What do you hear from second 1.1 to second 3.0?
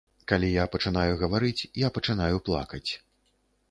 гаварыць, я пачынаю плакаць.